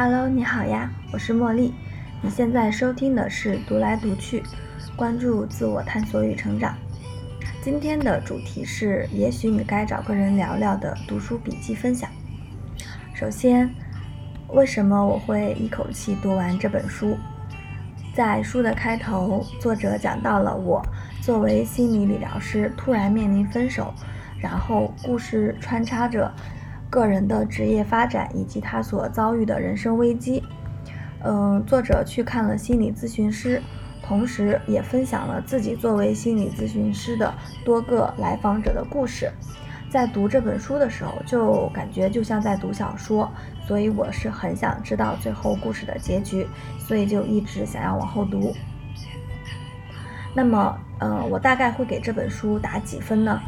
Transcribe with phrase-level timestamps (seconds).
[0.00, 1.74] Hello，你好呀，我是茉莉。
[2.22, 4.40] 你现在收听的是《读来读去》，
[4.94, 6.72] 关注自我探索与成长。
[7.64, 12.08] 今天的主题是，也许你该找个人聊聊的读书笔记分享。
[13.12, 13.68] 首先，
[14.50, 17.18] 为什么我会一口气读完这本书？
[18.14, 20.80] 在书的开头，作者讲到了我
[21.20, 23.92] 作为心理理疗师突然面临分手，
[24.40, 26.32] 然后故事穿插着。
[26.90, 30.42] 个人的职业发展以及他所遭遇的人生危机，
[31.22, 33.62] 嗯，作者去看了心理咨询师，
[34.02, 39.30] 同时也分享了自己作为心理咨询师的多个来访者的故事。
[39.90, 43.30] 在读这本书的时候，就感觉就像在读小说，
[43.66, 46.46] 所以我是很想知道最后故事的结局，
[46.78, 48.54] 所以就一直想要往后读。
[50.34, 53.40] 那么，呃，我大概会给这本书打几分呢？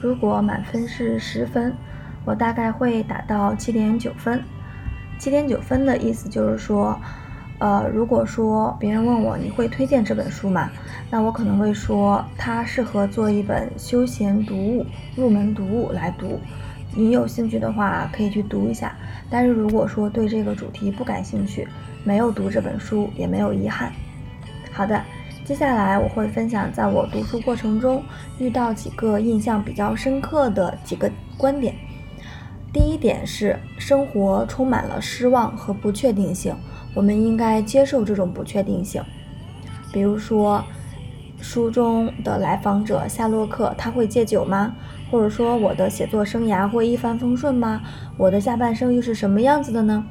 [0.00, 1.72] 如果满分是十分。
[2.26, 4.42] 我大概会打到七点九分，
[5.16, 7.00] 七点九分的意思就是说，
[7.60, 10.68] 呃，如果说别人问我你会推荐这本书吗？
[11.08, 16.40] 那我可能会说它适合做一本休闲读物、入门读物来读。
[16.96, 18.96] 你有兴趣的话可以去读一下。
[19.30, 21.68] 但是如果说对这个主题不感兴趣，
[22.02, 23.92] 没有读这本书也没有遗憾。
[24.72, 25.00] 好的，
[25.44, 28.02] 接下来我会分享在我读书过程中
[28.38, 31.72] 遇到几个印象比较深刻的几个观点。
[32.72, 36.54] 第一点是，生活充满了失望和不确定性，
[36.94, 39.02] 我们应该接受这种不确定性。
[39.92, 40.62] 比如说，
[41.40, 44.74] 书中的来访者夏洛克，他会戒酒吗？
[45.10, 47.80] 或者说，我的写作生涯会一帆风顺吗？
[48.18, 50.04] 我的下半生又是什么样子的呢？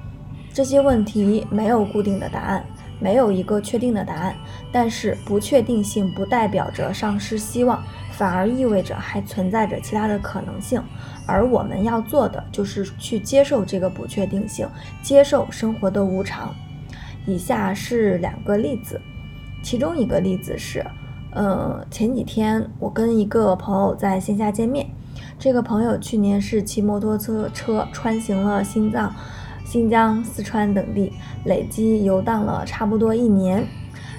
[0.52, 2.66] 这些问题没有固定的答案，
[3.00, 4.36] 没有一个确定的答案。
[4.72, 7.84] 但是，不确定性不代表着丧失希望。
[8.18, 10.82] 反而意味着还存在着其他的可能性，
[11.26, 14.66] 而我们要做的就是去接受这个不确定性，
[15.02, 16.56] 接受生活的无常。
[17.26, 19.02] 以下是两个例子，
[19.62, 20.86] 其中一个例子是，
[21.32, 24.88] 呃，前几天我跟一个朋友在线下见面，
[25.38, 29.14] 这个朋友去年是骑摩托车车穿行了新藏、
[29.66, 31.12] 新疆、四川等地，
[31.44, 33.66] 累计游荡了差不多一年，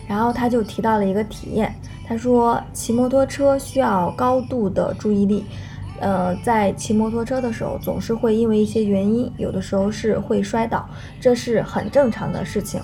[0.07, 1.75] 然后他就提到了一个体验。
[2.07, 5.45] 他说，骑摩托车需要高度的注意力，
[6.01, 10.89] 呃，在骑摩托车的时候，总是会因为一些原因，有的时候是会摔倒，
[11.21, 12.81] 这是很正常的事情。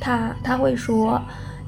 [0.00, 1.20] 他他会说。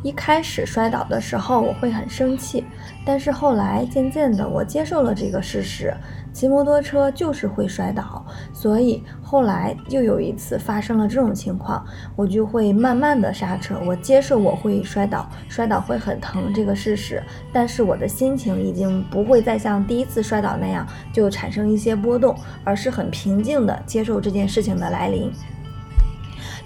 [0.02, 2.62] 一开始摔倒的时候，我会很生气，
[3.04, 5.92] 但是后来渐渐的，我接受了这个事实，
[6.36, 11.82] 骑摩托车就是会摔倒，所以后来又有一次发生了这种情况，
[12.14, 17.22] 我就会慢慢的刹车，我接受我会摔倒，摔倒会很疼这个事实，
[17.54, 25.32] 但是我的心情已经不会再像第一次摔倒那样就产生一些波动，而是很平静的接受这件事情的来临。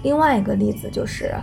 [0.03, 1.33] 另外一个例子就是。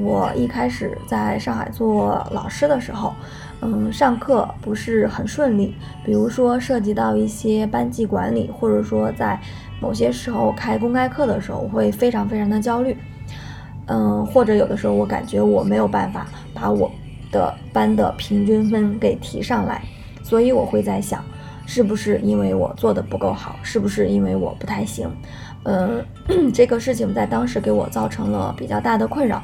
[0.00, 3.12] 我一开始在上海做老师的时候，
[3.60, 5.74] 嗯，上课不是很顺利。
[6.04, 9.40] 比如说涉及到一些班级管理，或者说在
[9.80, 12.96] 某些时候开公开课的时候，我会非常非常的焦虑。
[13.86, 16.90] 嗯，或者有的时候我感觉我没有办法把我
[17.32, 19.82] 的班的平均分给提上来，
[20.22, 21.24] 所以我会在想，
[21.66, 25.10] 是不是因为我做的不够好，是不是因为我不太行？
[25.64, 26.04] 嗯，
[26.54, 29.42] 这个事情在当时给我造成了比较大的困扰。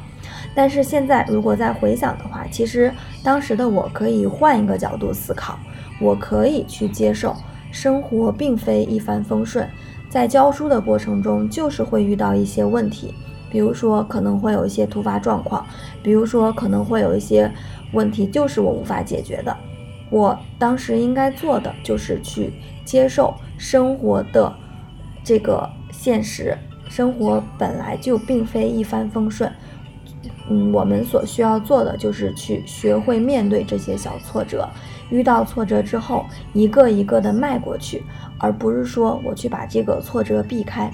[0.53, 2.91] 但是现在，如果再回想的话，其实
[3.23, 5.59] 当时的我可以换一个角度思考，
[5.99, 7.35] 我可以去接受
[7.71, 9.67] 生活并非一帆风顺，
[10.09, 13.13] 在教书的过程中就是会遇到一些问题，
[13.49, 15.65] 比如说可能会有一些突发状况，
[16.01, 17.51] 比如说可能会有一些
[17.91, 19.55] 问题就是我无法解决的，
[20.09, 22.53] 我当时应该做的就是去
[22.85, 24.53] 接受生活的
[25.23, 26.57] 这个现实，
[26.87, 29.51] 生活本来就并非一帆风顺。
[30.49, 34.69] 嗯，我们所需要做的就是去学会面对这些小挫折，
[35.09, 38.03] 遇到挫折之后，一个一个的迈过去，
[38.37, 40.91] 而不是说我去把这个挫折避开。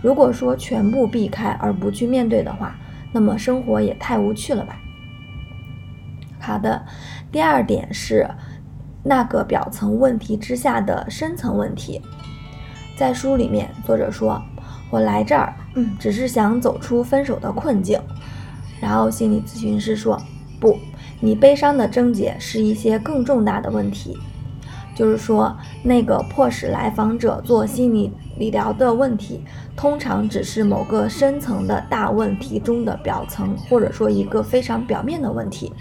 [0.00, 2.76] 如果说全部避开而不去面对的话，
[3.12, 4.78] 那么生活也太无趣了吧。
[6.38, 6.84] 好的，
[7.30, 8.28] 第二点是
[9.02, 12.00] 那个表层问题之下的深层问题。
[12.96, 14.40] 在书里面，作者说
[14.90, 18.00] ：“我来这儿，嗯，只是想走出分手的困境。”
[18.82, 20.20] 然后心理咨询师说
[20.58, 20.76] ：“不，
[21.20, 24.18] 你悲伤的症结是一些更重大的问题，
[24.92, 29.40] 就是说，那个迫使来访者做心理理疗的问题，
[29.76, 35.72] 通常只是某个深层的大问题中的表层，或者说一个非常表面的问题。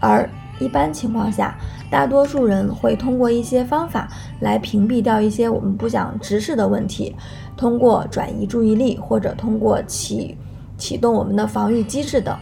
[0.00, 0.26] 而
[0.58, 1.58] 一般情况下，
[1.90, 4.08] 大多数人会通过一些方法
[4.40, 7.14] 来屏蔽掉一些我们不想直视的问题，
[7.54, 10.36] 通过转移注意力或者通过启
[10.80, 12.36] 启动我们的防御机制等。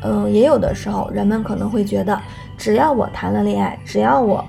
[0.00, 2.18] 嗯，也有的时候人们可能会觉得，
[2.56, 4.44] 只要我谈了恋爱，只要我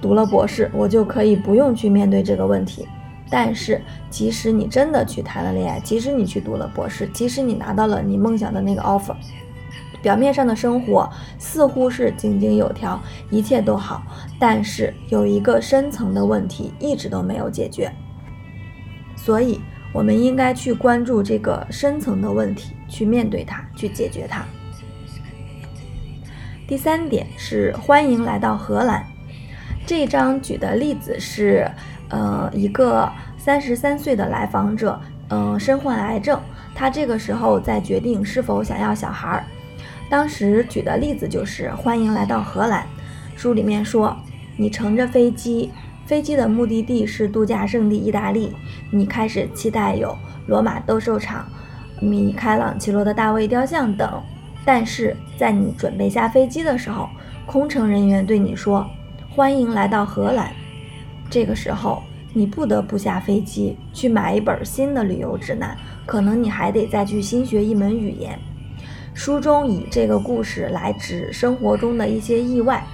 [0.00, 2.88] 读了博士，我就可以不用去面对这个问题。
[3.28, 9.14] 但是，即使你真的去谈了恋爱，即使你去读了博士，即使你拿到了你梦想的那个 offer。
[10.02, 12.98] 表面上的生活似乎是井井有条，
[13.30, 14.02] 一切都好，
[14.38, 17.92] 但是有一个深层的问题一直都没有解决，
[19.14, 19.60] 所以
[19.92, 24.44] 我们应该去关注这个深层的问题，去面对它，去解决它。
[26.66, 29.04] 第三点是欢迎来到荷兰。
[29.84, 31.68] 这一章举的例子是，
[32.08, 35.00] 呃，一个三十三岁的来访者，
[35.30, 36.40] 嗯，身患癌症，
[36.72, 39.44] 他这个时候在决定是否想要小孩儿。
[40.08, 42.86] 当时举的例子就是欢迎来到荷兰。
[43.36, 44.16] 书里面说，
[44.56, 45.72] 你乘着飞机，
[46.10, 48.52] 飞机的目的地是度假胜地意大利，
[48.90, 50.18] 你开始期待有
[50.48, 51.46] 罗马斗兽场、
[52.00, 54.20] 米开朗基罗的大卫雕像等。
[54.64, 57.08] 但是在你准备下飞机的时候，
[57.46, 58.84] 空乘人员对你说
[59.30, 60.50] ：“欢迎来到荷兰。”
[61.30, 62.02] 这个时候，
[62.32, 68.36] 你不得不下飞机去买一本新的旅游指南，可能你还得再去新学一门语言。
[69.14, 72.84] 书中以这个故事来指生活中的一些意外，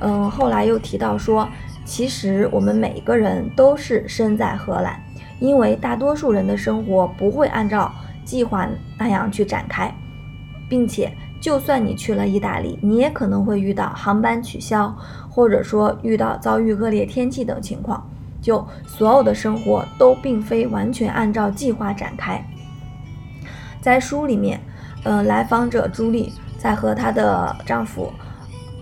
[0.00, 1.46] 嗯，后来又提到说，
[1.86, 5.00] 其实我们每一个人都是身在荷兰，
[5.38, 7.90] 因为大多数人的生活不会按照
[8.24, 8.68] 计划
[8.98, 9.90] 那样去展开，
[10.68, 11.10] 并且
[11.40, 14.94] 就算你去了意大利，你也可能会遇到航班取消，
[15.30, 18.04] 或者说遇到遭遇恶劣天气等情况，
[18.42, 22.44] 就所有的生活都并非完全按照计划展开，
[23.80, 24.60] 在书里面。
[25.08, 28.12] 嗯，来访者朱莉在和她的丈夫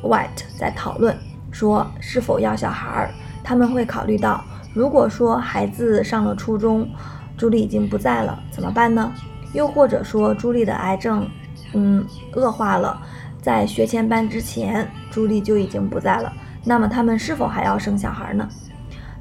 [0.03, 1.15] White 在讨论，
[1.55, 3.15] 说是否要小孩儿。
[3.45, 4.43] 他们会考虑到，
[4.73, 6.89] 如果说孩子上了初中，
[7.37, 9.13] 朱莉已经不在了，怎么办呢？
[9.53, 11.29] 又或者说朱莉的癌症，
[11.75, 12.05] 嗯，
[12.35, 13.01] 恶化了，
[13.41, 16.33] 在学前班之前，朱莉就已经不在了，
[16.65, 18.49] 那么他们是否还要生小孩呢？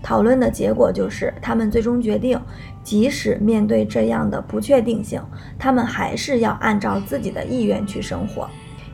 [0.02, 2.40] 讨论的结果就是，他们最终决定，
[2.84, 5.22] 即使面对这样的不确定性，
[5.60, 8.50] 他们还是要按照自己的意愿去生活，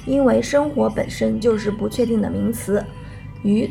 [0.06, 2.84] 因为生活本身就是不确定的名词。
[3.44, 3.70] 与，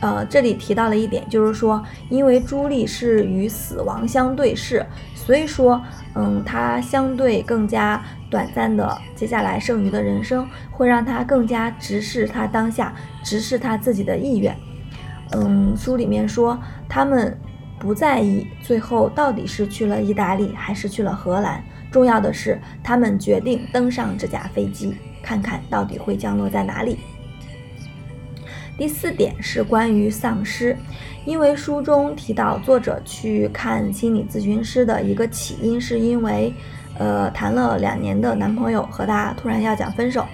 [0.00, 4.84] 呃，这里提到了一点，就是说，因为朱莉是与死亡相对视，
[5.14, 5.80] 所以说，
[6.14, 14.56] 嗯，她相对更加短暂的接下来剩余的人生，会让她更加直视她当下，直视她自己的意愿。
[15.32, 17.38] 嗯，书里面说他们
[17.78, 26.98] 不在意最后到底是去了意大利还是去了荷兰，重要的是他们决定登上这架飞机，看看到底会降落在哪里。
[28.80, 30.74] 第四点是关于丧尸，
[31.26, 36.50] 因为书中提到作者去看心理咨询师的一个起因，是因为
[36.98, 40.24] 呃谈了两年的男朋友和他突然要讲分手，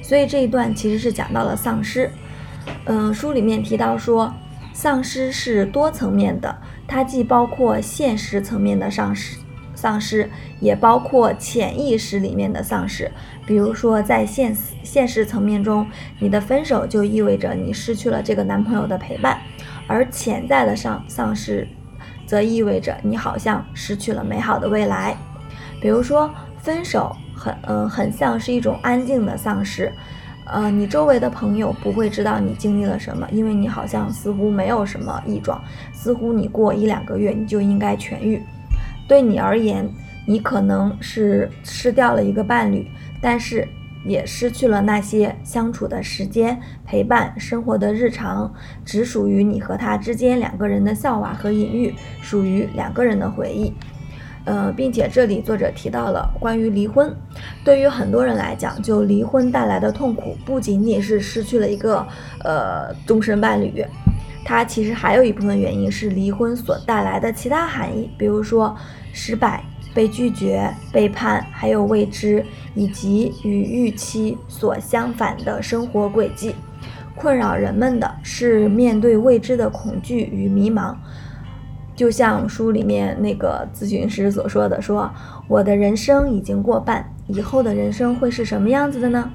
[0.00, 2.10] 所以这一段其实是讲到了丧尸。
[2.86, 4.32] 嗯，书里面提到说，
[4.72, 6.56] 丧尸是多层面的，
[6.88, 9.36] 它既包括现实层面的丧尸，
[9.80, 10.28] 丧失
[10.60, 13.10] 也包括潜意识里面的丧失。
[13.46, 15.86] 比如说，在现现实层面中，
[16.18, 19.40] 你的分手就意味着你失去了这个男朋友的陪伴，
[19.86, 21.66] 而潜在的丧丧失，
[22.26, 25.16] 则意味着你好像失去了美好的未来。
[25.80, 29.90] 比如说，分手很嗯很像是一种安静的丧失。
[30.44, 38.42] 呃，你周围的朋友不会知道你经历了什么，因为你好像似乎没有什么异状，似乎你过一两个月你就应该痊愈。
[39.10, 39.90] 对你而言，
[40.24, 42.86] 你可能是失掉了一个伴侣，
[43.20, 43.66] 但是
[44.04, 53.74] 也失去了那些相处的时间、陪伴、生活的日常，只属于你和他之间两个人的笑话和隐喻，属于两个人的回忆。
[54.44, 57.12] 呃，并且这里作者提到了关于离婚，
[57.64, 62.06] 对于很多人来讲，就离婚带来的痛苦不仅仅是失去了一个
[62.44, 63.84] 呃终身伴侣，
[64.44, 68.76] 它其实还有一部分原因是离婚所带来的其他含义，比如说
[69.12, 69.62] 失败、
[69.94, 72.44] 被拒绝、背叛，还有未知，
[72.74, 76.54] 以及与预期所相反的生活轨迹。
[77.14, 80.94] 困扰人们的是面对未知的恐惧与迷茫。
[81.94, 85.10] 就像书里面那个咨询师所说的：“说
[85.46, 89.30] 我的人生已经过半，以后的人生会是什么样子的呢？”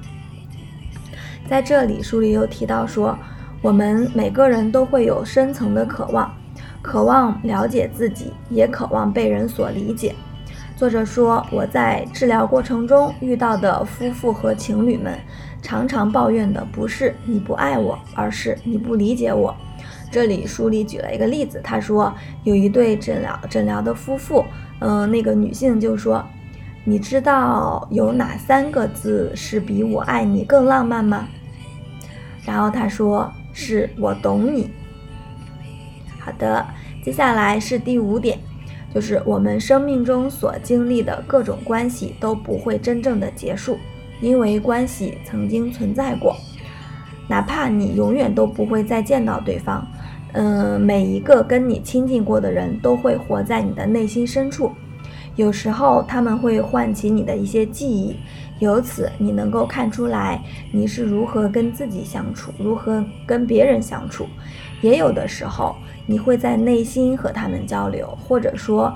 [1.48, 3.16] 在这里，书里又提到说，
[3.66, 6.32] 我们每个人都会有深层的渴望，
[6.84, 10.14] 渴望了解自己，也渴望被人所理解。
[10.78, 15.18] 作者说，我在治疗过程中遇到的夫妇和情侣们，
[15.64, 19.56] 常常抱怨的不是你不爱我，而是你不理解我。
[20.12, 24.46] 这里书里举了一个例子，他说有一对诊疗诊疗的夫妇，
[24.78, 26.24] 嗯，那个女性就说
[26.86, 31.26] ：“你知道有哪三个字是比我爱你更浪漫吗？”
[32.46, 34.70] 然后他说：“是我懂你。”
[36.22, 36.64] 好的，
[37.04, 38.38] 接下来是第五点，
[38.94, 43.78] 就是我们生命中所经历的各种关系都不会真正的结束，
[44.22, 46.36] 因为关系曾经存在过，
[47.28, 49.88] 哪怕你永远都不会再见到对方。
[50.34, 54.72] 嗯，每一个跟你亲近过的人都会活在你的内心深处，
[55.36, 58.18] 有时候他们会唤起你的一些记忆，
[58.60, 64.28] 由此你能够看出来你是如何跟自己相处，如何跟别人相处。
[64.82, 68.94] 也有的时候你会在内心和他们交流，或者说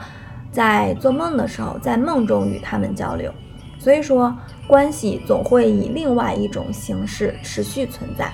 [0.52, 3.34] 在做梦的时候，在梦中与他们交流。
[3.78, 4.36] 所以说，
[4.68, 8.30] 关系总会以另外一种形式持续存在，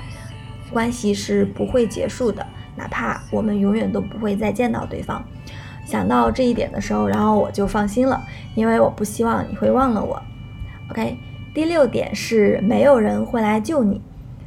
[0.71, 2.45] 关系是不会结束的。
[2.75, 5.23] 哪怕我们永远都不会再见到对方，
[5.85, 8.21] 想到这一点的时候，然后我就放心了，
[8.55, 10.21] 因为我不希望你会忘了我。
[10.89, 11.17] OK，
[11.53, 14.01] 第六点是没有人会来救你，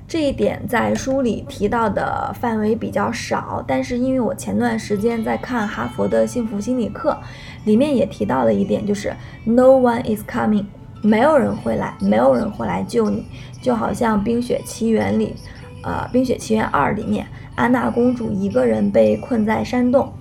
[0.07, 7.17] 这一点在书里提到的范围比较少，但是因为我前段时间在看哈佛的幸福心理课，
[7.65, 9.13] 里面也提到了一点，就是
[9.45, 10.67] No one is coming，
[11.03, 13.25] 没有人会来，没有人会来救你，
[13.61, 15.35] 就好像《冰雪奇缘》里。
[15.85, 20.13] 呃，《冰雪奇缘二》里面，安娜公主一个人被困在山洞，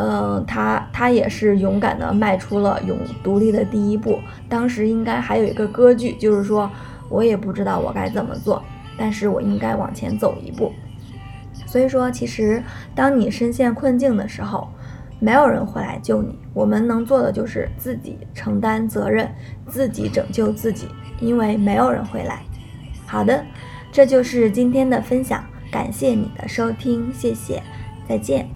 [0.00, 4.18] 嗯，他他也是勇敢的迈出了勇独立的第一步。
[4.48, 6.70] 当时应该还有一个歌剧，就是说
[7.08, 8.62] 我也不知道我该怎么做，
[8.96, 10.72] 但是我应该往前走一步。
[11.66, 12.62] 所以说，其实
[12.94, 14.68] 当你深陷困境的时候，
[15.18, 19.30] 没有人会来救你，我们能做的就是自己承担责任，
[19.68, 20.88] 自己拯救自己，
[21.20, 22.42] 因为没有人会来。
[23.06, 23.44] 好的。
[23.92, 27.60] 这就是今天的分享，感谢你的收听，谢谢，
[28.08, 28.48] 再见。